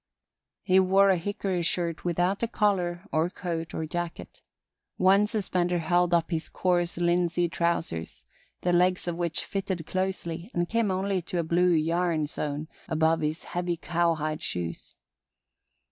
[0.71, 4.41] He wore a hickory shirt without a collar or coat or jacket.
[4.97, 8.23] One suspender held up his coarse, linsey trousers,
[8.61, 13.21] the legs of which fitted closely and came only to a blue yarn zone above
[13.21, 14.95] his heavy cowhide shoes.